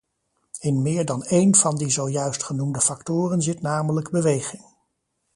In 0.61 0.81
meer 0.81 1.05
dan 1.05 1.23
één 1.23 1.55
van 1.55 1.75
de 1.77 1.89
zojuist 1.89 2.43
genoemde 2.43 2.81
factoren 2.81 3.41
zit 3.41 3.61
namelijk 3.61 4.09
beweging. 4.09 4.63